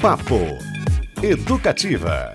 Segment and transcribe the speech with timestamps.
[0.00, 0.38] Papo
[1.20, 2.32] Educativa.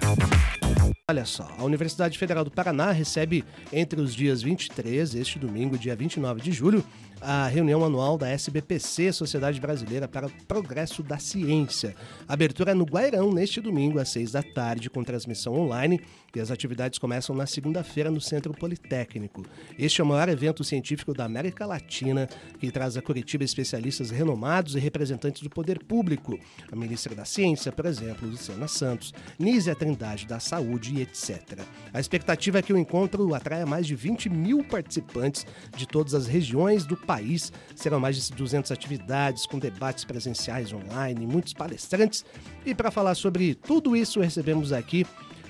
[1.10, 5.96] Olha só, a Universidade Federal do Paraná recebe entre os dias 23, este domingo, dia
[5.96, 6.84] 29 de julho,
[7.23, 11.96] a reunião anual da SBPC, Sociedade Brasileira para o Progresso da Ciência.
[12.28, 16.01] A abertura é no Guairão, neste domingo, às seis da tarde, com transmissão online,
[16.35, 19.45] e as atividades começam na segunda-feira no Centro Politécnico.
[19.79, 22.27] Este é o maior evento científico da América Latina,
[22.59, 26.37] que traz a Curitiba especialistas renomados e representantes do poder público.
[26.71, 31.62] A ministra da Ciência, por exemplo, Luciana Santos, Nízia Trindade da Saúde e etc.
[31.93, 35.45] A expectativa é que o encontro atraia mais de 20 mil participantes
[35.77, 37.52] de todas as regiões do país país.
[37.76, 42.26] Serão mais de 200 atividades com debates presenciais online, muitos palestrantes.
[42.66, 45.05] E para falar sobre tudo isso, recebemos aqui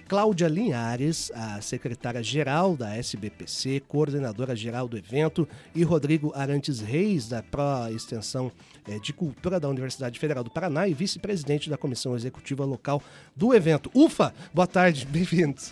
[0.08, 7.88] Cláudia Linhares, a secretária-geral da SBPC, coordenadora-geral do evento, e Rodrigo Arantes Reis, da Pro
[7.96, 8.52] Extensão
[8.88, 13.02] eh, de Cultura da Universidade Federal do Paraná e vice-presidente da Comissão Executiva Local
[13.36, 13.90] do evento.
[13.94, 14.34] Ufa!
[14.54, 15.72] Boa tarde, bem-vindos.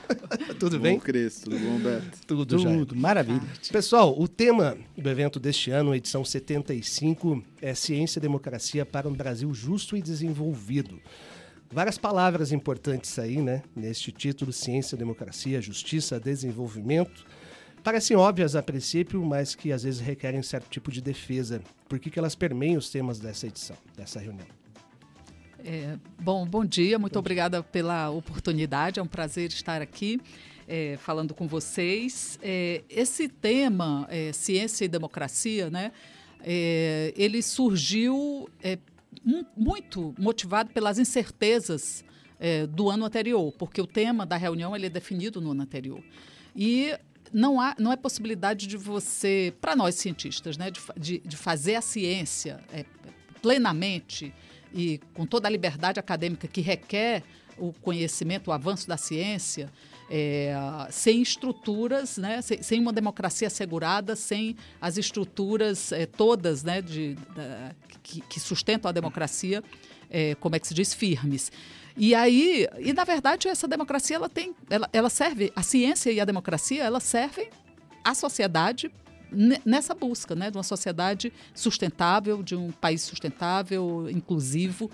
[0.60, 0.98] tudo bem?
[0.98, 2.18] Bom, Cris, tudo bom, Beto?
[2.26, 3.42] Tudo, tudo maravilha.
[3.70, 9.12] Pessoal, o tema do evento deste ano, edição 75, é Ciência e Democracia para um
[9.14, 11.00] Brasil Justo e Desenvolvido.
[11.72, 13.62] Várias palavras importantes aí, né?
[13.74, 17.24] Neste título, Ciência, Democracia, Justiça, Desenvolvimento.
[17.82, 21.62] Parecem óbvias a princípio, mas que às vezes requerem certo tipo de defesa.
[21.88, 24.46] Por que, que elas permeiam os temas dessa edição, dessa reunião?
[25.64, 27.68] É, bom, bom dia, muito bom obrigada dia.
[27.72, 30.20] pela oportunidade, é um prazer estar aqui
[30.68, 32.38] é, falando com vocês.
[32.42, 35.90] É, esse tema, é, ciência e democracia, né,
[36.44, 38.78] é, ele surgiu é,
[39.56, 42.04] muito motivado pelas incertezas
[42.38, 46.02] é, do ano anterior, porque o tema da reunião ele é definido no ano anterior.
[46.54, 46.92] E
[47.32, 51.76] não, há, não é possibilidade de você, para nós cientistas, né, de, de, de fazer
[51.76, 52.84] a ciência é,
[53.40, 54.34] plenamente
[54.74, 57.22] e com toda a liberdade acadêmica que requer
[57.58, 59.70] o conhecimento, o avanço da ciência,
[60.14, 60.54] é,
[60.90, 67.14] sem estruturas, né, sem, sem, uma democracia assegurada, sem as estruturas é, todas né, de,
[67.34, 69.64] da, que, que, sustentam a democracia,
[70.10, 71.50] é, como é que se diz, firmes.
[71.96, 76.20] E aí, e na verdade, essa democracia ela tem, ela, ela serve, a ciência e
[76.20, 77.48] a democracia, elas servem
[78.04, 78.92] à sociedade
[79.64, 84.90] nessa busca, né, de uma sociedade sustentável, de um país sustentável, inclusivo.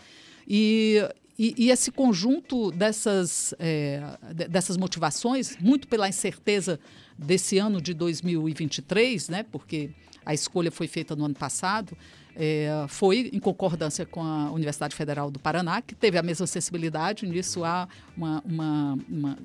[0.47, 1.03] E,
[1.39, 4.03] e, e esse conjunto dessas, é,
[4.49, 6.81] dessas motivações, muito pela incerteza
[7.17, 9.91] desse ano de 2023, né, porque
[10.27, 11.97] a escolha foi feita no ano passado,
[12.35, 17.27] é, foi em concordância com a Universidade Federal do Paraná, que teve a mesma sensibilidade.
[17.27, 19.39] Nisso há uma, uma, uma,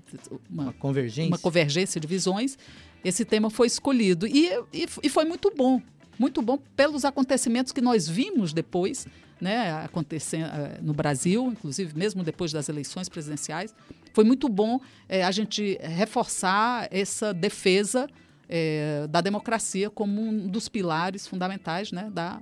[0.50, 1.30] uma convergência.
[1.30, 2.58] uma convergência de visões.
[3.04, 5.82] Esse tema foi escolhido e, e, e foi muito bom,
[6.18, 9.08] muito bom pelos acontecimentos que nós vimos depois
[9.44, 13.76] né, acontecendo eh, no Brasil, inclusive mesmo depois das eleições presidenciais.
[14.14, 18.08] Foi muito bom é, a gente reforçar essa defesa
[18.48, 22.42] é, da democracia como um dos pilares fundamentais né, da,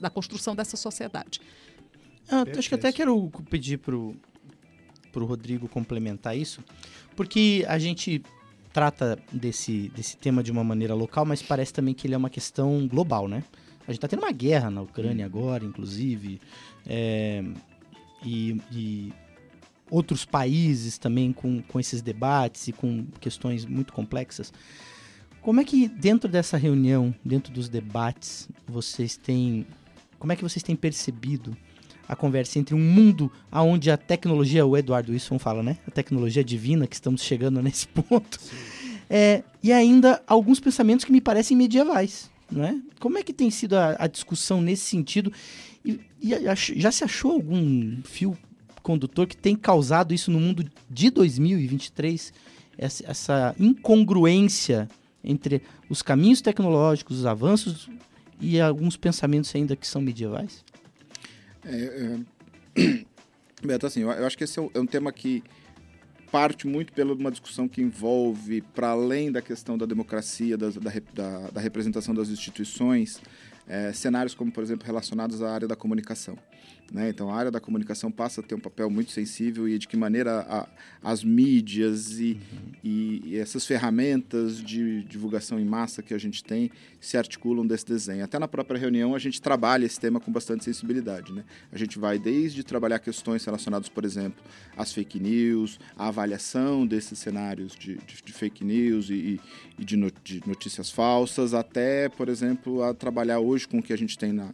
[0.00, 1.40] da construção dessa sociedade.
[2.28, 4.14] Ah, acho que até quero pedir para o
[5.14, 6.62] Rodrigo complementar isso,
[7.16, 8.22] porque a gente
[8.72, 12.30] trata desse, desse tema de uma maneira local, mas parece também que ele é uma
[12.30, 13.42] questão global, né?
[13.86, 15.28] A gente está tendo uma guerra na Ucrânia hum.
[15.28, 16.40] agora, inclusive,
[16.86, 17.44] é,
[18.24, 19.12] e, e,
[19.88, 24.52] outros países também com, com esses debates e com questões muito complexas.
[25.40, 29.64] Como é que dentro dessa reunião, dentro dos debates, vocês têm,
[30.18, 31.56] como é que vocês têm percebido
[32.08, 35.78] a conversa entre um mundo onde a tecnologia, o Eduardo Wilson fala, né?
[35.86, 38.40] A tecnologia divina, que estamos chegando nesse ponto.
[39.08, 42.80] É, e ainda alguns pensamentos que me parecem medievais não é?
[43.00, 45.32] Como é que tem sido a, a discussão nesse sentido?
[45.84, 46.34] E, e
[46.80, 48.36] já se achou algum fio
[48.82, 52.32] condutor que tem causado isso no mundo de 2023?
[52.78, 54.88] Essa, essa incongruência
[55.24, 57.88] entre os caminhos tecnológicos, os avanços
[58.40, 60.64] e alguns pensamentos ainda que são medievais?
[61.64, 62.18] É,
[62.76, 63.04] é...
[63.66, 65.42] Beto, assim, eu, acho que esse é um, é um tema que
[66.36, 71.50] parte muito pela uma discussão que envolve, para além da questão da democracia, da, da,
[71.50, 73.22] da representação das instituições,
[73.66, 76.36] é, cenários como, por exemplo, relacionados à área da comunicação.
[76.92, 77.08] Né?
[77.08, 79.96] Então, a área da comunicação passa a ter um papel muito sensível e de que
[79.96, 80.68] maneira a,
[81.02, 82.72] as mídias e, uhum.
[82.84, 88.24] e, essas ferramentas de divulgação em massa que a gente tem se articulam desse desenho.
[88.24, 91.32] Até na própria reunião a gente trabalha esse tema com bastante sensibilidade.
[91.32, 91.44] Né?
[91.72, 94.42] A gente vai desde trabalhar questões relacionadas, por exemplo,
[94.76, 99.40] às fake news, à avaliação desses cenários de, de, de fake news e,
[99.78, 103.98] e de, de notícias falsas, até, por exemplo, a trabalhar hoje com o que a
[103.98, 104.52] gente tem na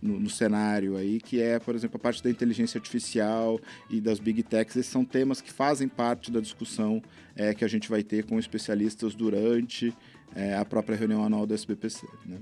[0.00, 4.18] no, no, cenário aí, que é, por exemplo, a parte da inteligência artificial e das
[4.18, 4.76] big techs.
[4.76, 7.02] Esses são temas que fazem parte da discussão
[7.36, 9.94] é, que a gente vai ter com especialistas durante
[10.34, 12.06] é, a própria reunião anual do SBPC.
[12.26, 12.38] Né?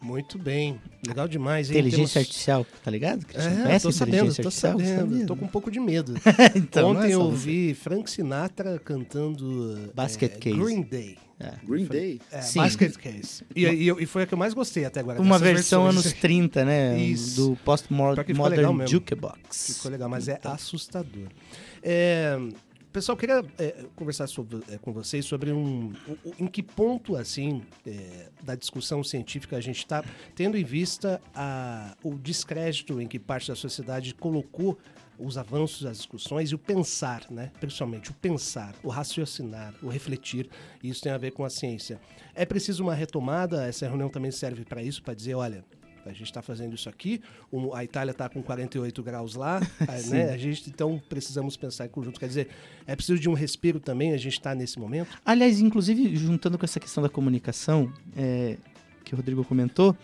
[0.00, 1.70] Muito bem, legal demais.
[1.70, 1.78] Hein?
[1.78, 2.16] Inteligência Temos...
[2.16, 3.26] artificial, tá ligado?
[3.68, 5.26] É, tô sabendo, tô sabendo.
[5.26, 6.14] Tô com um pouco de medo.
[6.54, 10.56] então, Ontem é eu ouvi Frank Sinatra cantando Basket é, Case.
[10.56, 11.18] Green Day.
[11.40, 11.52] É.
[11.64, 12.20] Green Day?
[12.32, 12.58] É, Sim.
[12.58, 13.44] Basket Case.
[13.54, 15.20] E, e, e, foi a que eu mais gostei até agora.
[15.20, 16.06] Uma versão versões.
[16.06, 16.98] anos 30, né?
[16.98, 17.50] Isso.
[17.50, 19.76] Do Postmodern Jukebox.
[19.76, 20.52] Ficou legal, mas é então.
[20.52, 21.28] assustador.
[21.82, 22.36] É,
[22.92, 27.62] Pessoal, queria é, conversar sobre, é, com vocês sobre um, um, em que ponto assim
[27.86, 30.02] é, da discussão científica a gente está
[30.34, 34.78] tendo em vista a, o descrédito em que parte da sociedade colocou
[35.18, 37.50] os avanços, as discussões e o pensar, né?
[37.60, 40.48] Principalmente o pensar, o raciocinar, o refletir.
[40.82, 42.00] Isso tem a ver com a ciência.
[42.34, 43.66] É preciso uma retomada.
[43.66, 45.64] Essa reunião também serve para isso, para dizer, olha,
[46.08, 47.20] a gente está fazendo isso aqui,
[47.74, 49.60] a Itália está com 48 graus lá,
[50.08, 50.30] né?
[50.30, 52.18] A gente, então, precisamos pensar em conjunto.
[52.18, 52.48] Quer dizer,
[52.86, 55.08] é preciso de um respiro também, a gente está nesse momento?
[55.24, 58.56] Aliás, inclusive, juntando com essa questão da comunicação, é,
[59.04, 59.96] que o Rodrigo comentou,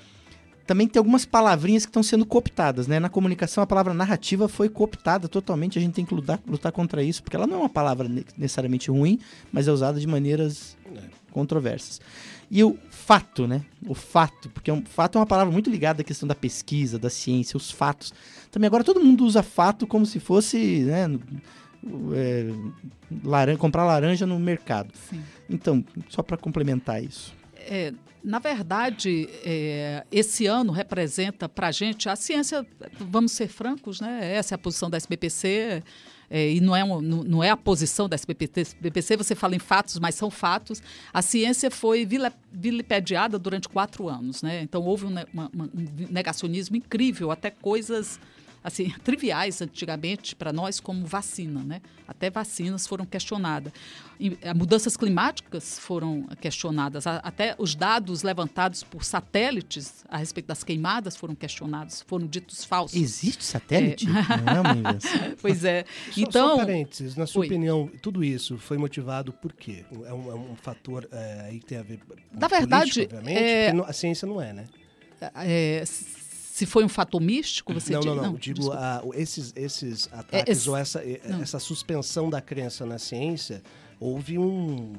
[0.66, 2.98] também tem algumas palavrinhas que estão sendo cooptadas, né?
[2.98, 7.02] Na comunicação, a palavra narrativa foi cooptada totalmente, a gente tem que lutar, lutar contra
[7.02, 9.18] isso, porque ela não é uma palavra necessariamente ruim,
[9.52, 11.23] mas é usada de maneiras é.
[11.34, 12.00] Controversas.
[12.50, 13.62] E o fato, né?
[13.86, 17.10] O fato, porque um, fato é uma palavra muito ligada à questão da pesquisa, da
[17.10, 18.14] ciência, os fatos.
[18.50, 21.18] Também agora todo mundo usa fato como se fosse, né?
[22.14, 22.50] É,
[23.22, 24.90] laranja, comprar laranja no mercado.
[25.10, 25.22] Sim.
[25.50, 27.34] Então, só para complementar isso.
[27.58, 27.92] É,
[28.22, 32.66] na verdade, é, esse ano representa para a gente a ciência,
[32.98, 34.34] vamos ser francos, né?
[34.34, 35.82] Essa é a posição da SBPC
[36.30, 39.98] é, e não é, um, não é a posição da SBPC, você fala em fatos,
[39.98, 40.82] mas são fatos.
[41.12, 42.06] A ciência foi
[42.52, 44.62] vilipediada durante quatro anos, né?
[44.62, 45.68] Então houve um, uma, um
[46.10, 48.18] negacionismo incrível, até coisas
[48.64, 51.82] assim, triviais antigamente para nós como vacina, né?
[52.08, 53.72] Até vacinas foram questionadas.
[54.18, 60.64] E, eh, mudanças climáticas foram questionadas, até os dados levantados por satélites a respeito das
[60.64, 62.96] queimadas foram questionados, foram ditos falsos.
[62.96, 64.06] Existe satélite?
[64.08, 64.10] É.
[64.42, 65.10] Não é uma invenção.
[65.42, 65.84] pois é.
[66.12, 67.46] Só, então, só parênteses, na sua Oi.
[67.46, 69.84] opinião, tudo isso foi motivado por quê?
[70.06, 73.38] É um, é um fator é, aí que tem a ver com Na verdade, obviamente,
[73.38, 73.70] é...
[73.70, 74.66] a ciência não é, né?
[75.36, 75.82] É,
[76.54, 78.08] se foi um fato místico, você não, diz?
[78.08, 78.34] Não, não, não.
[78.34, 80.70] Digo, uh, esses, esses é, ataques é, esse...
[80.70, 81.02] ou essa,
[81.42, 83.60] essa suspensão da crença na ciência,
[83.98, 84.92] houve um...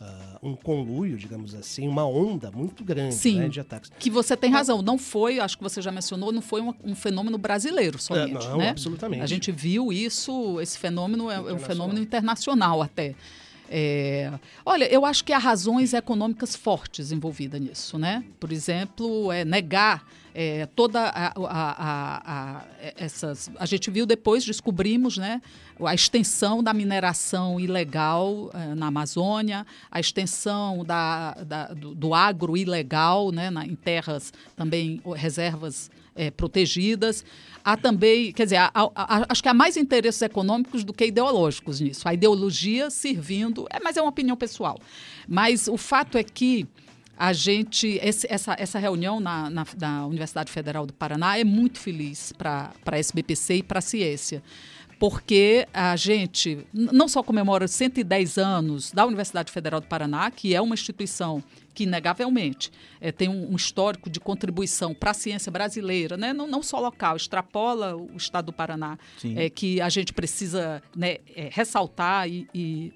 [0.00, 3.90] Uh, um conluio, digamos assim, uma onda muito grande Sim, né, de ataques.
[3.98, 6.94] Que você tem razão, não foi, acho que você já mencionou, não foi um, um
[6.94, 8.44] fenômeno brasileiro somente.
[8.44, 8.70] É, não, né?
[8.70, 9.22] absolutamente.
[9.22, 13.14] A gente viu isso, esse fenômeno é, é um fenômeno internacional até.
[13.68, 14.32] É,
[14.64, 18.24] olha, eu acho que há razões econômicas fortes envolvidas nisso, né?
[18.40, 22.64] Por exemplo, é negar é, toda a, a, a,
[22.96, 23.50] essas.
[23.58, 25.42] A gente viu depois, descobrimos, né?
[25.84, 32.56] A extensão da mineração ilegal é, na Amazônia, a extensão da, da do, do, agro
[32.56, 33.50] ilegal, né?
[33.50, 37.24] Na, em terras também reservas é, protegidas.
[37.64, 41.80] Há também, quer dizer, há, há, acho que há mais interesses econômicos do que ideológicos
[41.80, 42.08] nisso.
[42.08, 44.78] A ideologia servindo, é, mas é uma opinião pessoal.
[45.28, 46.66] Mas o fato é que
[47.22, 51.78] a gente, esse, essa, essa reunião na, na, na, Universidade Federal do Paraná é muito
[51.78, 54.42] feliz para a SBPC e para a ciência
[54.98, 60.60] porque a gente não só comemora 110 anos da Universidade Federal do Paraná, que é
[60.60, 61.42] uma instituição
[61.74, 62.70] que, inegavelmente,
[63.00, 66.32] é, tem um, um, histórico de contribuição para a ciência brasileira, né?
[66.32, 68.96] não, não só local, extrapola o estado do Paraná,
[69.34, 72.92] é, que a gente precisa né, é, ressaltar e, e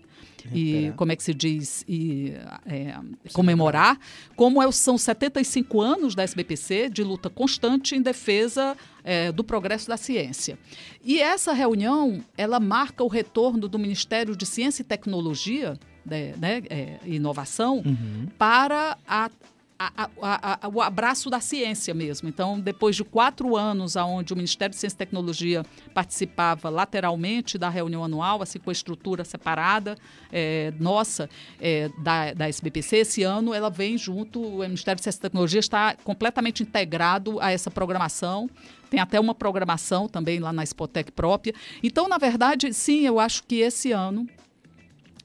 [0.52, 2.32] e como é que se diz e
[2.66, 2.94] é,
[3.32, 3.98] comemorar,
[4.34, 9.88] como é, são 75 anos da SBPC de luta constante em defesa é, do progresso
[9.88, 10.58] da ciência.
[11.04, 16.62] E essa reunião ela marca o retorno do Ministério de Ciência e Tecnologia né, né,
[16.70, 18.28] é, inovação uhum.
[18.38, 19.30] para a
[19.78, 22.28] a, a, a, o abraço da ciência mesmo.
[22.28, 27.68] Então, depois de quatro anos, onde o Ministério de Ciência e Tecnologia participava lateralmente da
[27.68, 29.96] reunião anual, assim com a estrutura separada
[30.32, 31.28] é, nossa
[31.60, 35.60] é, da, da SBPC, esse ano ela vem junto, o Ministério de Ciência e Tecnologia
[35.60, 38.48] está completamente integrado a essa programação.
[38.88, 41.52] Tem até uma programação também lá na Spotec própria.
[41.82, 44.26] Então, na verdade, sim, eu acho que esse ano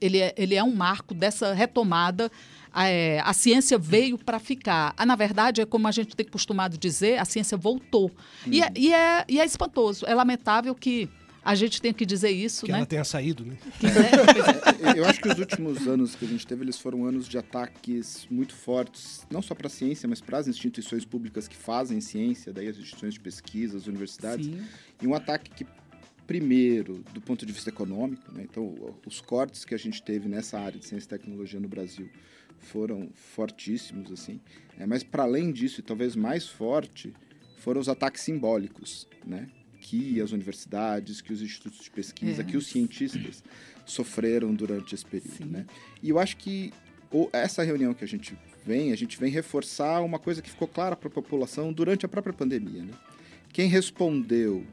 [0.01, 2.31] ele é, ele é um marco dessa retomada
[2.75, 4.93] é, a ciência veio para ficar.
[4.97, 8.11] Ah, na verdade, é como a gente tem costumado dizer, a ciência voltou.
[8.45, 8.53] Uhum.
[8.53, 10.05] E, é, e, é, e é espantoso.
[10.05, 11.09] É lamentável que
[11.43, 12.77] a gente tem que dizer isso, que né?
[12.77, 13.57] ela tenha saído, né?
[14.79, 17.37] É, eu acho que os últimos anos que a gente teve, eles foram anos de
[17.37, 21.99] ataques muito fortes, não só para a ciência, mas para as instituições públicas que fazem
[21.99, 24.45] ciência, daí as instituições de pesquisa, as universidades.
[24.45, 24.61] Sim.
[25.01, 25.65] E um ataque que,
[26.27, 28.45] primeiro, do ponto de vista econômico, né?
[28.49, 28.75] então
[29.05, 32.07] os cortes que a gente teve nessa área de ciência e tecnologia no Brasil
[32.61, 34.39] foram fortíssimos, assim.
[34.77, 37.13] É, mas para além disso, e talvez mais forte,
[37.57, 39.47] foram os ataques simbólicos, né?
[39.83, 42.45] que as universidades, que os institutos de pesquisa, É.
[42.45, 43.43] que os cientistas
[43.85, 45.45] sofreram durante esse período, Sim.
[45.45, 45.65] né?
[46.03, 46.71] E eu acho que
[47.11, 50.67] o- essa reunião que a gente vem, a gente vem reforçar uma coisa que ficou
[50.67, 52.93] clara para a população durante a própria pandemia, né?
[53.51, 54.63] Quem respondeu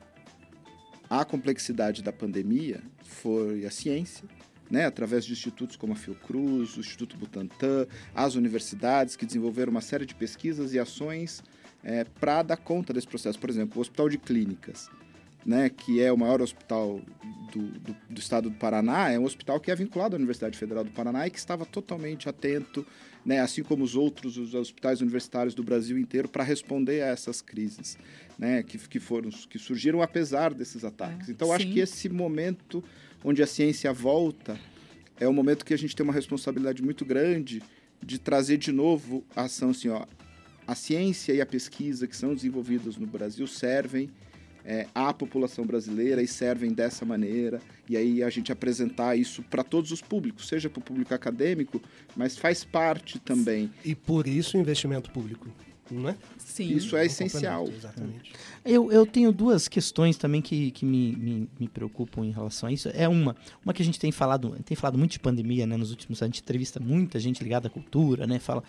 [1.09, 4.29] à complexidade da pandemia foi a ciência,
[4.71, 9.81] né, através de institutos como a Fiocruz, o Instituto Butantan, as universidades que desenvolveram uma
[9.81, 11.43] série de pesquisas e ações
[12.21, 13.39] para dar conta desse processo.
[13.39, 14.91] Por exemplo, o Hospital de Clínicas,
[15.47, 17.01] né, que é o maior hospital
[17.53, 20.85] do, do, do estado do Paraná, é um hospital que é vinculado à Universidade Federal
[20.85, 22.87] do Paraná e que estava totalmente atento,
[23.25, 27.41] né, assim como os outros os hospitais universitários do Brasil inteiro, para responder a essas
[27.41, 27.97] crises
[28.39, 31.29] né, que, que, foram, que surgiram apesar desses ataques.
[31.29, 32.85] É, então, acho que esse momento
[33.25, 34.59] onde a ciência volta
[35.21, 37.63] é um momento que a gente tem uma responsabilidade muito grande
[38.03, 40.05] de trazer de novo a ação assim, ó,
[40.67, 44.11] a ciência e a pesquisa que são desenvolvidas no Brasil servem
[44.65, 47.59] é, à população brasileira e servem dessa maneira.
[47.89, 51.81] E aí a gente apresentar isso para todos os públicos, seja para o público acadêmico,
[52.15, 53.73] mas faz parte também.
[53.83, 55.49] E por isso o investimento público,
[55.91, 56.17] não é?
[56.39, 56.75] Sim.
[56.75, 57.69] Isso é Um essencial.
[57.69, 58.33] Exatamente.
[58.65, 62.73] Eu, eu tenho duas questões também que, que me, me, me preocupam em relação a
[62.73, 62.91] isso.
[62.93, 65.77] É uma, uma que a gente tem falado, tem falado muito de pandemia, né?
[65.77, 68.39] Nos últimos anos, a gente entrevista muita gente ligada à cultura, né?
[68.39, 68.63] Fala.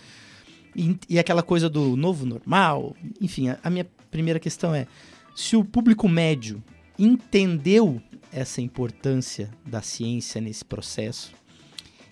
[0.75, 2.95] E, e aquela coisa do novo normal.
[3.19, 4.87] Enfim, a, a minha primeira questão é:
[5.35, 6.63] se o público médio
[6.97, 11.38] entendeu essa importância da ciência nesse processo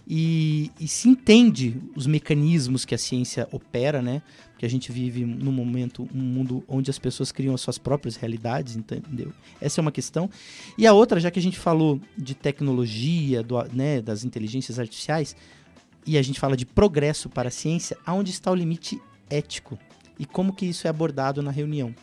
[0.09, 4.21] e, e se entende os mecanismos que a ciência opera, né?
[4.51, 8.15] Porque a gente vive num momento, um mundo onde as pessoas criam as suas próprias
[8.15, 9.33] realidades, entendeu?
[9.59, 10.29] Essa é uma questão.
[10.77, 15.35] E a outra, já que a gente falou de tecnologia, do, né, das inteligências artificiais,
[16.05, 19.77] e a gente fala de progresso para a ciência, aonde está o limite ético?
[20.17, 21.93] E como que isso é abordado na reunião?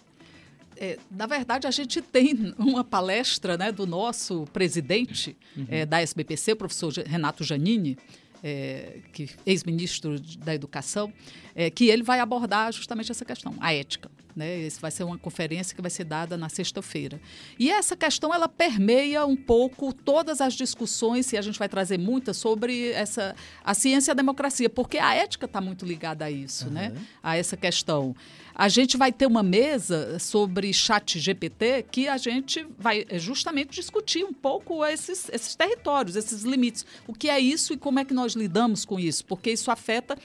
[0.77, 5.37] É, na verdade, a gente tem uma palestra né, do nosso presidente
[5.69, 7.97] é, da SBPC, o professor Renato Janini,
[8.43, 11.13] é, que ex-ministro da Educação,
[11.55, 14.11] é, que ele vai abordar justamente essa questão, a ética.
[14.35, 14.59] Né?
[14.63, 17.21] Esse vai ser uma conferência que vai ser dada na sexta-feira.
[17.59, 21.99] E essa questão ela permeia um pouco todas as discussões, e a gente vai trazer
[21.99, 26.31] muitas sobre essa a ciência e a democracia, porque a ética está muito ligada a
[26.31, 26.93] isso, né?
[27.23, 28.15] a essa questão.
[28.57, 33.71] A gente vai ter uma mesa sobre chat GPT que a gente vai eh, justamente
[33.75, 36.85] discutir um pouco esses, esses territórios, esses limites.
[37.07, 39.25] O que é isso e como é que nós lidamos com isso?
[39.25, 40.17] Porque isso afeta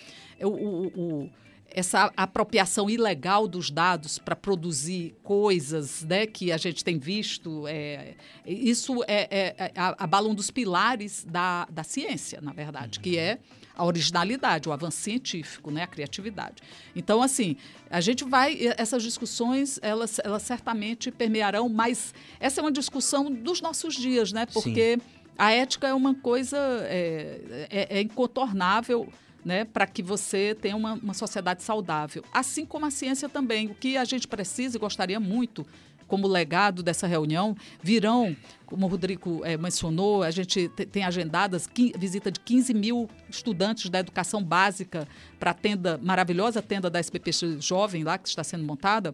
[0.41, 1.29] o- o- o-
[1.71, 7.67] essa apropriação ilegal dos dados para produzir coisas né, que a gente tem visto.
[7.67, 13.17] é, isso é, é, é, abala um dos pilares da, da ciência, na verdade, que
[13.17, 13.39] é
[13.75, 16.61] a originalidade, o avanço científico, né, a criatividade.
[16.93, 17.55] Então, assim,
[17.89, 23.61] a gente vai, essas discussões, elas, elas certamente permearão, mas essa é uma discussão dos
[23.61, 24.45] nossos dias, né?
[24.45, 24.99] Porque
[25.37, 29.07] a ética é uma coisa é, é, é incontornável
[29.43, 32.23] né, para que você tenha uma, uma sociedade saudável.
[32.33, 33.67] Assim como a ciência também.
[33.67, 35.65] O que a gente precisa e gostaria muito
[36.07, 41.69] como legado dessa reunião, virão, como o Rodrigo eh, mencionou, a gente te- tem agendadas
[41.99, 45.07] visita de 15 mil estudantes da educação básica
[45.39, 49.13] para a tenda, maravilhosa tenda da SBPX Jovem lá, que está sendo montada.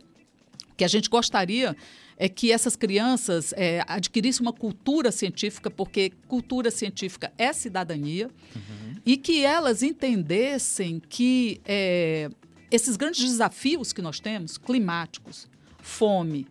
[0.77, 1.75] Que a gente gostaria
[2.17, 8.29] é que essas crianças eh, adquirissem uma cultura científica, porque cultura científica é cidadania,
[9.05, 12.29] e que elas entendessem que eh,
[12.71, 15.47] esses grandes desafios que nós temos, climáticos,
[15.81, 16.47] fome,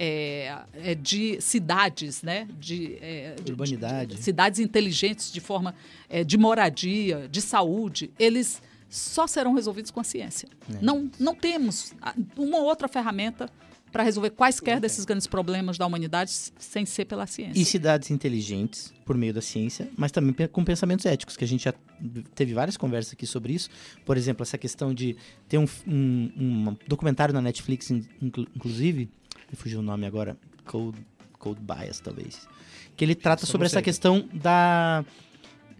[0.00, 2.46] é, é, de cidades, né?
[2.60, 4.14] De, é, de- Urbanidade.
[4.14, 5.74] de- cidades inteligentes de forma
[6.08, 10.48] é, de moradia, de saúde, eles só serão resolvidos com a ciência.
[10.80, 13.50] Não, não temos ah, uma outra ferramenta
[13.92, 17.60] para resolver quaisquer desses grandes problemas da humanidade sem ser pela ciência.
[17.60, 21.64] E cidades inteligentes, por meio da ciência, mas também com pensamentos éticos, que a gente
[21.64, 21.74] já
[22.34, 23.68] teve várias conversas aqui sobre isso.
[24.04, 25.16] Por exemplo, essa questão de
[25.48, 29.08] ter um, um- um documentário na Netflix, in- inclu- inclusive,
[29.50, 30.98] me fugiu o nome agora, Code,
[31.38, 32.46] Code Bias, talvez,
[32.96, 35.04] que ele trata sobre essa questão da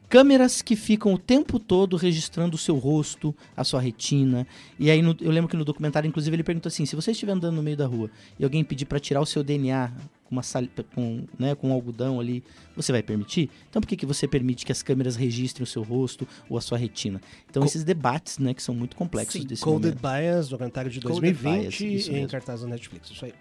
[0.09, 4.47] câmeras que ficam o tempo todo registrando o seu rosto, a sua retina.
[4.79, 7.33] E aí no- eu lembro que no documentário, inclusive, ele pergunta assim: se você estiver
[7.33, 9.93] andando no meio da rua e alguém pedir para tirar o seu DNA
[10.25, 10.63] com uma sal,
[10.95, 12.43] com, né, com um algodão ali,
[12.77, 13.49] você vai permitir?
[13.71, 16.61] Então por que, que você permite que as câmeras registrem o seu rosto ou a
[16.61, 17.21] sua retina?
[17.49, 20.01] Então Co esses debates, né, que são muito complexos Sim, desse Coded momento.
[20.03, 23.11] Bias, documentário de Coded 2020 Bias, em cartaz da Netflix.
[23.11, 23.33] Isso aí.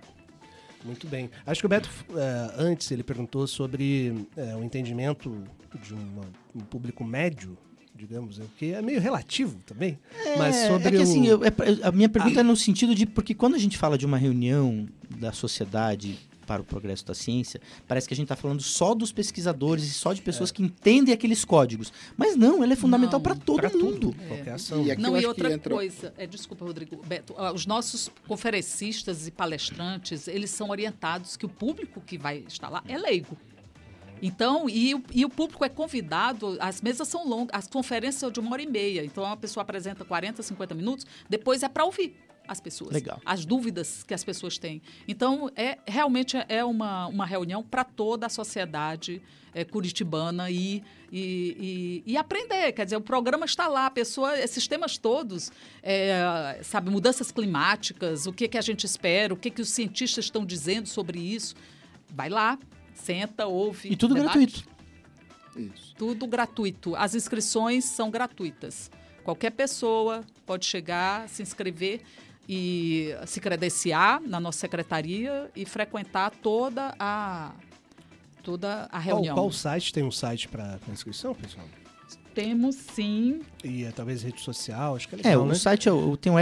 [0.85, 1.29] Muito bem.
[1.45, 5.43] Acho que o Beto, eh, antes, ele perguntou sobre eh, o entendimento
[5.83, 7.57] de um público médio,
[7.95, 9.97] digamos, né, que é meio relativo também.
[10.37, 11.01] mas sobre é que o...
[11.01, 11.51] assim, eu- é
[11.83, 14.87] a minha pergunta é no sentido de porque quando a gente fala de uma reunião
[15.17, 16.17] da sociedade
[16.47, 19.91] para o progresso da ciência, parece que a gente está falando só dos pesquisadores e
[19.93, 21.91] só de pessoas que entendem aqueles códigos.
[22.15, 24.11] Mas não, ela é fundamental para todo pra mundo.
[24.11, 24.53] tudo, qualquer É.
[24.53, 24.83] ação.
[24.87, 29.31] E Não, e outra entra- coisa, é, desculpa, Rodrigo, Beto, ah, os nossos conferencistas e
[29.31, 33.37] palestrantes, eles são orientados que o público que vai estar lá é leigo.
[34.21, 38.31] Então, e, o- e o público é convidado, as mesas são longas, as conferências são
[38.31, 41.85] de uma hora e meia, então uma pessoa apresenta 40, 50 minutos, depois é para
[41.85, 42.15] ouvir
[42.47, 42.93] as pessoas.
[42.93, 43.21] Legal.
[43.25, 44.81] As dúvidas que as pessoas têm.
[45.07, 49.21] Então, é realmente é uma, uma reunião para toda a sociedade
[49.53, 52.71] é, curitibana e, e, e, e aprender.
[52.71, 55.51] Quer dizer, o programa está lá, a pessoa, esses temas todos,
[55.81, 60.25] é, sabe, mudanças climáticas, o que, que a gente espera, o que, que os cientistas
[60.25, 61.55] estão dizendo sobre isso.
[62.09, 62.57] Vai lá,
[62.93, 63.91] senta, ouve.
[63.91, 64.37] E tudo debate.
[64.37, 64.77] gratuito.
[65.57, 65.95] Isso.
[65.97, 66.95] Tudo gratuito.
[66.95, 68.91] As inscrições são gratuitas.
[69.23, 72.01] Qualquer pessoa pode chegar, se inscrever
[72.47, 77.51] e se credenciar na nossa secretaria e frequentar toda a
[78.43, 79.35] toda a Qual, reunião.
[79.35, 81.65] qual site tem um site para inscrição, pessoal?
[82.33, 83.41] Temos sim.
[83.63, 85.55] E eh, talvez rede social, acho que é É, legal, o né?
[85.55, 86.37] site é o- tem o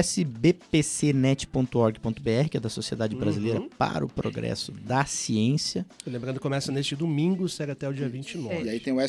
[1.16, 3.70] sbpcnet.org.br, que é da Sociedade Brasileira Uhum.
[3.70, 5.86] para o Progresso da Ciência.
[6.06, 8.10] Lembrando que começa neste domingo, segue até o dia É.
[8.10, 8.64] 29.
[8.66, 9.00] E aí tem o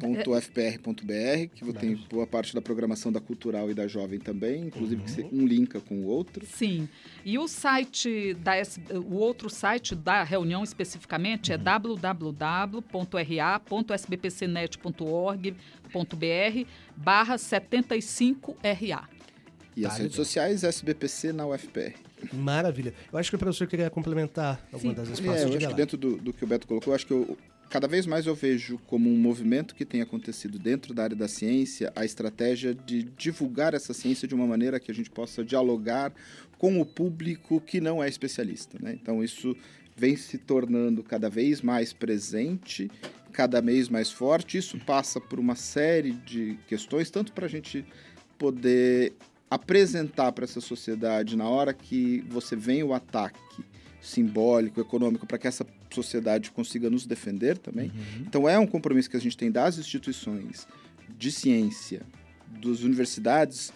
[0.00, 5.10] sbpc.fpr.br, que tem boa parte da programação da cultural e da jovem também, inclusive que
[5.22, 5.28] Uhum.
[5.30, 6.44] se- um linka com o outro.
[6.46, 6.88] Sim.
[7.24, 11.58] E o site da S- o outro site da reunião especificamente é
[15.36, 19.04] www.ra.sbpcnet.org.br barra 75RA.
[19.76, 20.24] E as Tá, redes legal.
[20.24, 21.94] sociais, SBPC na UFPR.
[22.32, 22.94] Maravilha.
[23.12, 24.96] Eu acho que o professor queria complementar alguma Sim.
[24.96, 25.42] das É, respostas.
[25.42, 27.36] eu Diga acho que dentro do, do que o Beto colocou, eu acho que eu,
[27.68, 31.28] cada vez mais eu vejo como um movimento que tem acontecido dentro da área da
[31.28, 36.12] ciência a estratégia de divulgar essa ciência de uma maneira que a gente possa dialogar
[36.58, 38.78] com o público que não é especialista.
[38.80, 38.98] Né?
[39.00, 39.56] Então, isso
[39.96, 42.90] vem se tornando cada vez mais presente,
[43.32, 44.58] cada vez mais forte.
[44.58, 47.84] Isso passa por uma série de questões, tanto para a gente
[48.38, 49.14] poder
[49.50, 53.64] apresentar para essa sociedade na hora que você vem o ataque
[54.00, 57.92] simbólico, econômico, para que essa sociedade consiga nos defender também.
[58.20, 60.66] Então é um compromisso que a gente tem das instituições
[61.18, 62.02] de ciência,
[62.62, 63.72] das universidades,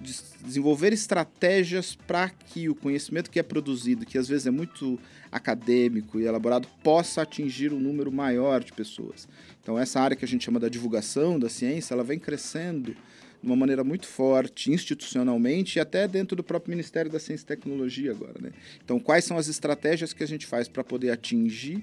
[0.00, 0.12] de
[0.44, 4.98] desenvolver estratégias para que o conhecimento que é produzido, que às vezes é muito
[5.30, 9.28] acadêmico e elaborado, possa atingir um número maior de pessoas.
[9.62, 12.96] Então essa área que a gente chama da divulgação da ciência, ela vem crescendo
[13.42, 17.46] de uma maneira muito forte, institucionalmente e até dentro do próprio Ministério da Ciência e
[17.46, 18.50] Tecnologia agora, né?
[18.84, 21.82] Então, quais são as estratégias que a gente faz para poder atingir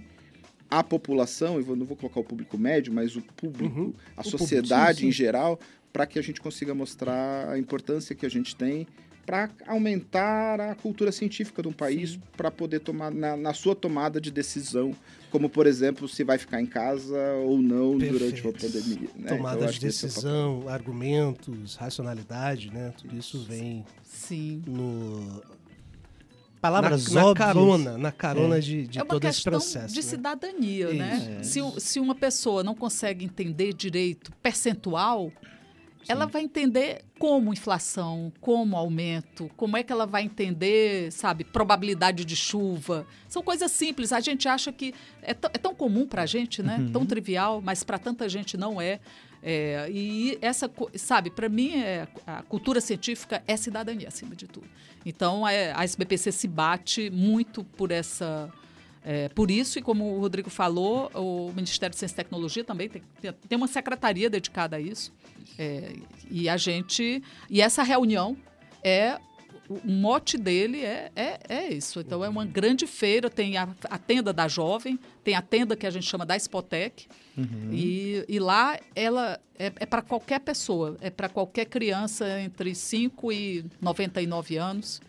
[0.70, 3.94] a população, eu não vou colocar o público médio, mas o público, Uhum.
[4.18, 5.10] a público, sociedade sim, sim.
[5.10, 5.60] em geral,
[5.94, 8.86] para que a gente consiga mostrar a importância que a gente tem
[9.26, 14.22] para aumentar a cultura científica de um país, para poder tomar na, na sua tomada
[14.22, 14.96] de decisão,
[15.32, 18.84] como por exemplo, se vai ficar em casa ou não durante uma Perfeito.
[18.84, 19.10] pandemia.
[19.16, 19.22] Né?
[19.26, 22.94] Então, Tomada eu de é decisão, argumentos, racionalidade, né?
[22.98, 24.62] Tudo isso vem Sim.
[24.66, 25.44] no.
[26.62, 27.48] Palavras na, na óbvias.
[27.48, 29.94] carona, na carona de, de é uma todo esse questão processo.
[29.94, 30.02] de né?
[30.02, 31.40] cidadania, né?
[31.42, 31.76] Isso.
[31.76, 35.32] Se, se uma pessoa não consegue entender direito percentual,
[36.12, 42.24] ela vai entender como inflação, como aumento, como é que ela vai entender, sabe, probabilidade
[42.26, 43.06] de chuva.
[43.28, 44.12] São coisas simples.
[44.12, 46.78] A gente acha que é, tão- é tão comum para a gente, né?
[46.92, 49.00] Tão trivial, mas para tanta gente não é.
[49.48, 54.68] É, e essa, sabe, para mim, é, a cultura científica é cidadania, acima de tudo.
[55.06, 58.52] Então, é, a SBPC se bate muito por essa.
[59.08, 62.90] é, por isso, e como o Rodrigo falou, o Ministério de Ciência e Tecnologia também
[62.90, 63.04] tem-
[63.48, 65.14] tem uma secretaria dedicada a isso.
[65.58, 65.94] É,
[66.30, 67.22] e a gente.
[67.50, 68.38] E essa reunião
[68.84, 69.18] é.
[69.68, 72.00] O mote dele é, é, é isso.
[72.00, 73.32] Então, é uma grande feira.
[73.32, 77.08] Tem a, a tenda da jovem, tem a tenda que a gente chama da Spotec.
[77.72, 83.32] E, e lá ela é, é para qualquer pessoa, é para qualquer criança entre 5
[83.32, 85.02] e 99 anos.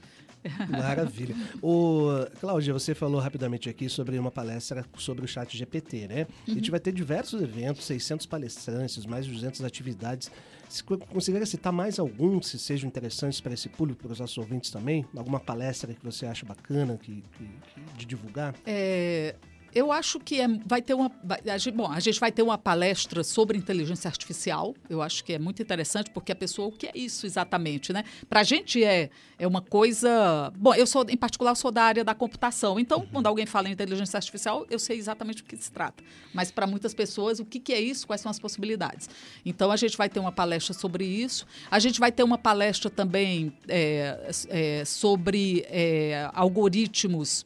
[0.71, 1.35] Maravilha.
[1.63, 2.09] O,
[2.41, 6.27] Cláudia, você falou rapidamente aqui sobre uma palestra sobre o chat GPT, né?
[6.47, 6.55] Uhum.
[6.55, 10.31] A gente vai ter diversos eventos, 600 palestrantes, mais de 200 atividades.
[10.69, 14.71] Se conseguiria citar mais algum que sejam interessantes para esse público, para os nossos ouvintes
[14.71, 15.07] também?
[15.17, 18.55] Alguma palestra que você acha bacana que, que, que de divulgar?
[18.67, 19.37] É,
[19.77, 21.13] eu acho que é, vai ter uma.
[21.45, 24.75] A gente, bom, a gente vai ter uma palestra sobre inteligência artificial.
[24.89, 28.03] Eu acho que é muito interessante, porque a pessoa, o que é isso exatamente, né?
[28.27, 30.51] Para a gente é, é uma coisa.
[30.57, 32.81] Bom, eu sou, em particular, sou da área da computação.
[32.81, 33.07] Então, uhum.
[33.13, 36.03] quando alguém fala em inteligência artificial, eu sei exatamente o que se trata.
[36.33, 38.07] Mas para muitas pessoas, o que, que é isso?
[38.07, 39.11] Quais são as possibilidades?
[39.45, 41.47] Então, a gente vai ter uma palestra sobre isso.
[41.71, 47.45] A gente vai ter uma palestra também é, é, sobre é, algoritmos.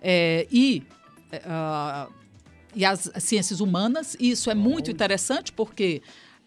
[0.00, 0.82] É, e
[1.32, 2.12] uh,
[2.74, 4.16] e as, as, ciências humanas.
[4.20, 6.02] E isso é muito interessante porque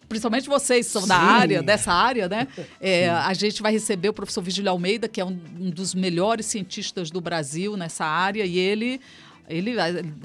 [0.07, 1.07] principalmente vocês são Sim.
[1.07, 2.47] da área, dessa área, né?
[2.81, 6.45] É, a gente vai receber o professor Vigílio Almeida, que é um, um, dos melhores
[6.45, 8.99] cientistas do Brasil nessa área, e ele
[9.47, 9.73] ele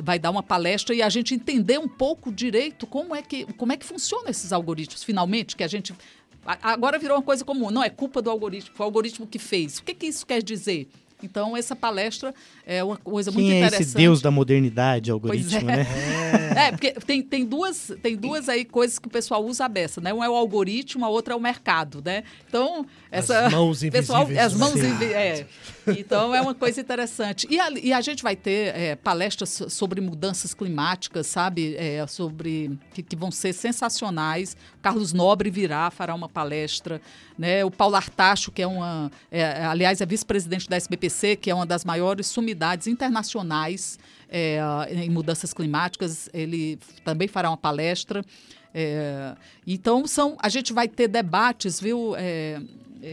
[0.02, 3.72] vai dar uma palestra e a gente entender um pouco direito como é que como
[3.72, 5.02] é que funcionam esses algoritmos.
[5.02, 5.94] Finalmente, que a gente
[6.62, 7.70] agora virou uma coisa comum.
[7.70, 9.78] Não é culpa do algoritmo, foi o algoritmo que fez.
[9.78, 10.88] O que, que isso quer dizer?
[11.24, 12.34] Então, essa palestra
[12.66, 13.82] é uma coisa Quem muito é interessante.
[13.82, 15.76] esse deus da modernidade, algoritmo, é.
[15.76, 15.86] né?
[16.54, 16.58] É.
[16.68, 20.00] é, porque tem, tem, duas, tem duas aí coisas que o pessoal usa a beça,
[20.00, 20.12] né?
[20.12, 22.24] Um é o algoritmo, a outra é o mercado, né?
[22.48, 23.46] Então, essa...
[23.46, 25.46] As mãos pessoal, As mãos invisíveis, é.
[25.86, 27.46] Então, é uma coisa interessante.
[27.50, 31.76] E a, e a gente vai ter é, palestras sobre mudanças climáticas, sabe?
[31.76, 32.78] É, sobre...
[32.92, 34.56] Que, que vão ser sensacionais.
[34.82, 37.00] Carlos Nobre virá, fará uma palestra,
[37.38, 37.64] né?
[37.64, 39.10] O Paulo Artacho, que é uma...
[39.30, 44.58] É, aliás, é vice-presidente da SBPC, que é uma das maiores sumidades internacionais é,
[44.90, 48.24] em mudanças climáticas, ele também fará uma palestra.
[48.74, 52.60] É, então, são, a gente vai ter debates, viu, é,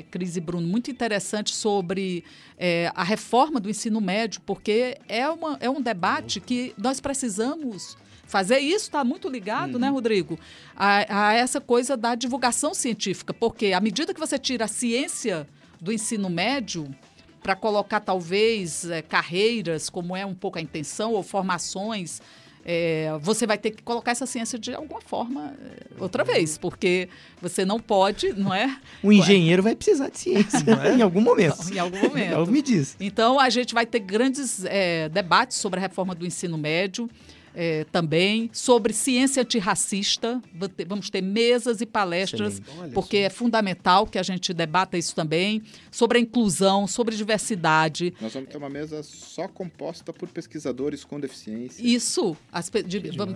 [0.10, 2.24] Cris e Bruno, muito interessantes sobre
[2.58, 7.98] é, a reforma do ensino médio, porque é, uma, é um debate que nós precisamos
[8.26, 8.60] fazer.
[8.60, 9.80] Isso está muito ligado, né, uhum.
[9.80, 10.40] né, Rodrigo,
[10.76, 15.48] a, a essa coisa da divulgação científica, porque à medida que você tira a ciência
[15.80, 16.94] do ensino médio,
[17.42, 22.22] para colocar talvez é, carreiras, como é um pouco a intenção, ou formações.
[22.64, 27.10] É, você vai ter que colocar essa ciência de alguma forma é, outra vez, porque
[27.42, 28.78] você não pode, não é?
[29.02, 30.94] O engenheiro vai precisar de ciência é?
[30.94, 31.58] em algum momento.
[31.64, 32.52] Não, em algum momento.
[32.52, 32.96] me diz.
[33.00, 37.10] Então a gente vai ter grandes é, debates sobre a reforma do ensino médio
[37.54, 40.42] é, também, sobre ciência antirracista.
[40.88, 42.62] Vamos ter mesas e palestras,
[42.94, 48.14] porque é fundamental que a gente debata isso também, sobre a inclusão, sobre diversidade.
[48.22, 51.82] Nós vamos ter uma mesa só composta por pesquisadores com deficiência.
[51.84, 53.36] Isso, as, de, vamos,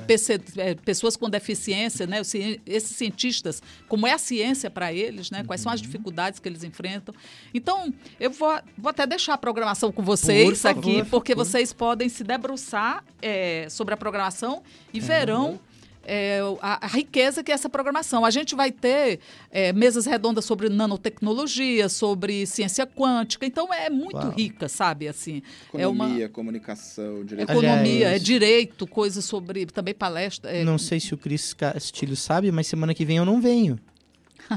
[0.58, 2.21] é, pessoas com deficiência, né,
[2.65, 5.86] esses cientistas, como é a ciência para eles, né, quais são as uhum.
[5.86, 7.13] dificuldades que eles enfrentam.
[7.54, 11.73] Então, eu vou, vou até deixar a programação com vocês por aqui, favor, porque vocês
[11.73, 14.62] podem se debruçar é, sobre a programação
[14.94, 15.60] e verão
[16.06, 18.24] é, a, a, riqueza que é essa programação.
[18.24, 24.18] A gente vai ter é, mesas redondas sobre nanotecnologia, sobre ciência quântica, então é muito
[24.18, 24.30] Uau.
[24.30, 25.08] rica, sabe?
[25.08, 25.41] Assim,
[25.74, 26.30] Economia, é uma...
[26.30, 27.52] comunicação, direito.
[27.52, 30.52] Economia, Aliás, é direito, coisas sobre também palestra.
[30.52, 30.63] É...
[30.63, 33.80] Não sei se o Cris Castilho sabe, mas semana que vem eu não venho.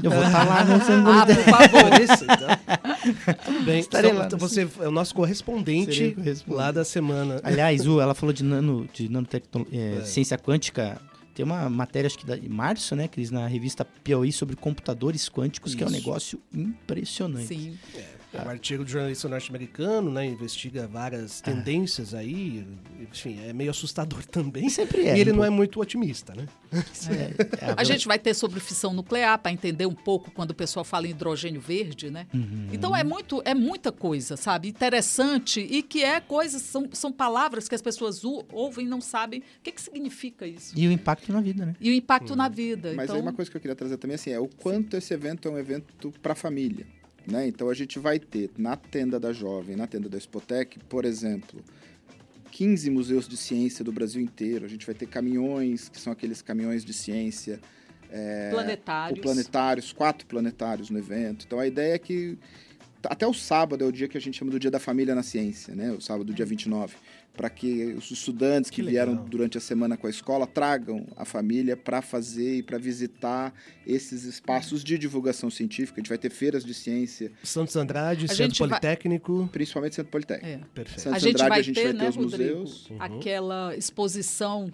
[0.03, 0.75] Eu vou estar lá no
[1.09, 2.01] Ah, por favor.
[2.01, 3.35] Isso, então.
[3.45, 3.79] Tudo bem.
[3.79, 4.29] Estarei então, lá.
[4.37, 6.15] Você é o nosso correspondente,
[6.47, 7.39] lá da semana.
[7.43, 10.05] Aliás, U, ela falou de nano, de nanotecnologia, é, é.
[10.05, 11.01] ciência quântica.
[11.33, 15.71] Tem uma matéria, acho que de março, né, Cris, na revista Piauí sobre computadores quânticos,
[15.71, 15.77] Isso.
[15.77, 17.47] que é um negócio impressionante.
[17.47, 17.77] Sim.
[17.95, 18.18] É.
[18.31, 20.25] É um artigo de jornalista norte-americano, né?
[20.25, 21.45] Investiga várias ah.
[21.45, 22.65] tendências aí.
[23.01, 24.69] Enfim, é meio assustador também.
[24.69, 25.17] Sempre é.
[25.17, 26.45] E ele um não é muito otimista, né?
[26.71, 27.69] É.
[27.69, 30.83] É a gente vai ter sobre fissão nuclear para entender um pouco quando o pessoal
[30.83, 32.27] fala em hidrogênio verde, né?
[32.33, 32.67] Uhum.
[32.71, 34.67] Então é muito, é muita coisa, sabe?
[34.67, 39.39] Interessante e que é coisas, são, são palavras que as pessoas ouvem e não sabem
[39.39, 40.77] o que, que significa isso.
[40.77, 41.75] E o impacto na vida, né?
[41.81, 42.35] E o impacto uhum.
[42.35, 42.93] na vida.
[42.95, 43.15] Mas então...
[43.15, 45.51] aí uma coisa que eu queria trazer também assim, é o quanto esse evento é
[45.51, 46.85] um evento para a família.
[47.29, 47.47] Né?
[47.47, 51.63] Então a gente vai ter na tenda da Jovem, na tenda da Spotec, por exemplo,
[52.51, 54.65] 15 museus de ciência do Brasil inteiro.
[54.65, 57.59] A gente vai ter caminhões, que são aqueles caminhões de ciência.
[58.11, 59.19] É, planetários.
[59.19, 61.45] Planetários, quatro planetários no evento.
[61.45, 62.37] Então a ideia é que
[63.03, 65.23] até o sábado é o dia que a gente chama do Dia da Família na
[65.23, 65.91] Ciência, né?
[65.91, 66.95] O sábado, dia 29
[67.35, 71.23] para que os estudantes que, que vieram durante a semana com a escola tragam a
[71.23, 73.53] família para fazer e para visitar
[73.87, 75.99] esses espaços de divulgação científica.
[75.99, 77.31] A gente vai ter feiras de ciência.
[77.43, 79.39] Santos Andrade, a Centro Politécnico.
[79.39, 79.47] Vai...
[79.47, 80.47] Principalmente Centro Politécnico.
[80.47, 80.67] É.
[80.73, 81.01] Perfeito.
[81.01, 82.89] Santos a gente Andrade, vai a gente ter, vai ter né, os Rodrigo, museus.
[82.89, 82.97] Uhum.
[82.99, 84.71] Aquela exposição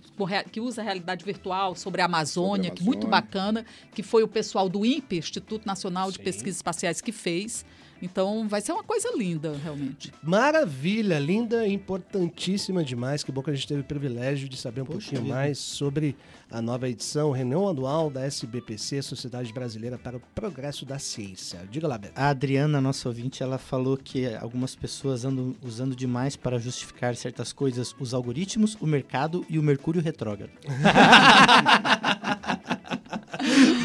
[0.52, 2.72] que usa a realidade virtual sobre a Amazônia, sobre a Amazônia.
[2.72, 6.18] que muito bacana, que foi o pessoal do INPE, Instituto Nacional Sim.
[6.18, 7.64] de Pesquisas Espaciais, que fez.
[8.06, 10.14] Então vai ser uma coisa linda, realmente.
[10.22, 13.24] Maravilha, linda, importantíssima demais.
[13.24, 15.34] Que bom que a gente teve o privilégio de saber um Poxa pouquinho vida.
[15.34, 16.16] mais sobre
[16.52, 21.68] a nova edição, reunião anual da SBPC, Sociedade Brasileira para o Progresso da Ciência.
[21.70, 22.14] Diga lá, Beto.
[22.16, 27.52] A Adriana, nossa ouvinte, ela falou que algumas pessoas andam usando demais para justificar certas
[27.52, 30.52] coisas os algoritmos, o mercado e o Mercúrio retrógrado.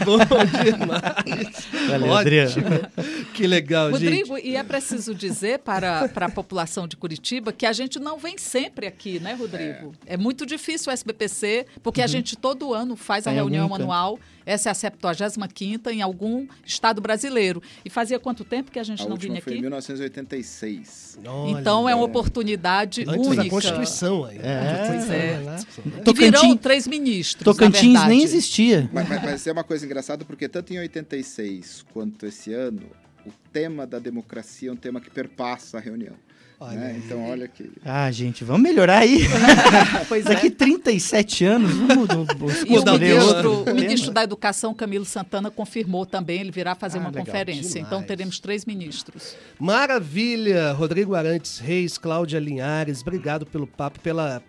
[0.05, 0.19] Bom
[0.65, 1.67] demais.
[1.89, 2.15] Valeu, Ótimo.
[2.17, 2.93] Adriana.
[3.35, 4.05] Que legal, gente.
[4.05, 8.19] Rodrigo, e é preciso dizer para, para a população de Curitiba que a gente não
[8.19, 9.93] vem sempre aqui, né, Rodrigo?
[10.07, 14.19] É, muito difícil o SBPC, porque a gente todo ano faz a reunião anual.
[14.47, 17.63] Essa é a 75 em algum estado brasileiro.
[17.85, 19.61] E fazia quanto tempo que a gente A não vinha foi em aqui?
[19.63, 21.19] 1986.
[21.25, 23.45] Olha, Então é uma oportunidade Antes única.
[23.45, 24.39] da Constituição aí.
[24.43, 25.37] É, Pois é.
[25.37, 25.57] Olha lá.
[25.57, 26.03] E virão
[26.41, 27.45] Tocantins- três ministros.
[27.45, 28.89] Tocantins nem existia.
[28.93, 32.83] Mas, mas- mas é uma coisa engraçada porque tanto em 86 quanto esse ano,
[33.27, 36.15] o tema da democracia é um tema que perpassa a reunião.
[36.63, 37.01] Olha né?
[37.03, 37.73] Então, olha que.
[37.83, 39.21] Ah, gente, vamos melhorar aí.
[40.09, 40.29] Pois é.
[40.35, 45.51] Daqui 37 anos, vamos E Mudar o ministro, outro o ministro da Educação, Camilo Santana,
[45.51, 47.25] confirmou também, ele virá fazer Ah, uma legal.
[47.25, 47.79] conferência.
[47.79, 48.07] Então Demais.
[48.07, 49.37] teremos três ministros.
[49.59, 50.73] Maravilha!
[50.73, 54.43] Rodrigo Arantes Reis, Cláudia Linhares, obrigado pelo papo, pela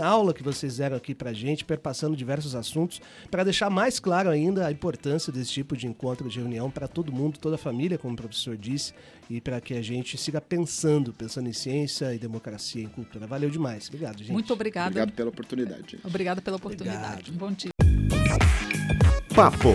[0.00, 4.66] aula que vocês deram aqui pra gente, perpassando diversos assuntos, para deixar mais claro ainda
[4.66, 8.14] a importância desse tipo de encontro de reunião para todo mundo, toda a família, como
[8.14, 8.92] o professor disse,
[9.28, 13.26] e para que a gente siga pensando, pensando em ciência e democracia, em cultura.
[13.26, 13.88] Valeu demais.
[13.88, 14.32] Obrigado, gente.
[14.32, 14.88] Muito obrigada.
[14.88, 15.98] Obrigado pela oportunidade.
[16.04, 17.30] Obrigada pela oportunidade.
[17.30, 17.38] Obrigado.
[17.38, 17.70] Bom dia.
[19.34, 19.70] Papo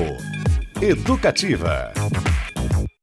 [0.82, 1.94] Educativa.